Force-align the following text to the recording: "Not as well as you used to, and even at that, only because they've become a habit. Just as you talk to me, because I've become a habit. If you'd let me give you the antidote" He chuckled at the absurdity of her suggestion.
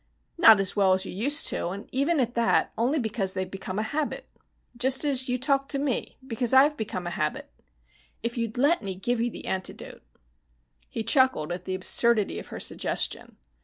"Not 0.35 0.59
as 0.59 0.75
well 0.75 0.93
as 0.93 1.05
you 1.05 1.11
used 1.13 1.45
to, 1.49 1.67
and 1.67 1.87
even 1.91 2.19
at 2.19 2.33
that, 2.33 2.73
only 2.75 2.97
because 2.97 3.35
they've 3.35 3.51
become 3.51 3.77
a 3.77 3.83
habit. 3.83 4.27
Just 4.75 5.05
as 5.05 5.29
you 5.29 5.37
talk 5.37 5.67
to 5.67 5.77
me, 5.77 6.17
because 6.25 6.55
I've 6.55 6.75
become 6.75 7.05
a 7.05 7.11
habit. 7.11 7.51
If 8.23 8.35
you'd 8.35 8.57
let 8.57 8.81
me 8.81 8.95
give 8.95 9.21
you 9.21 9.29
the 9.29 9.45
antidote" 9.45 10.01
He 10.89 11.03
chuckled 11.03 11.51
at 11.51 11.65
the 11.65 11.75
absurdity 11.75 12.39
of 12.39 12.47
her 12.47 12.59
suggestion. 12.59 13.37